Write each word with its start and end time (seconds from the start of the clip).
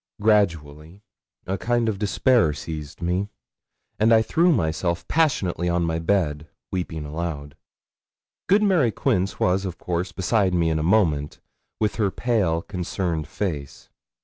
Gradually 0.19 1.03
a 1.45 1.59
kind 1.59 1.87
of 1.87 1.99
despair 1.99 2.53
seized 2.53 3.03
me, 3.03 3.29
and 3.99 4.11
I 4.11 4.23
threw 4.23 4.51
myself 4.51 5.07
passionately 5.07 5.69
on 5.69 5.85
my 5.85 5.99
bed, 5.99 6.47
weeping 6.71 7.05
aloud. 7.05 7.55
Good 8.49 8.63
Mary 8.63 8.89
Quince 8.89 9.39
was, 9.39 9.63
of 9.63 9.77
course, 9.77 10.11
beside 10.11 10.55
me 10.55 10.71
in 10.71 10.79
a 10.79 10.81
moment, 10.81 11.39
with 11.79 11.97
her 11.97 12.09
pale, 12.09 12.63
concerned 12.63 13.27
face. 13.27 13.89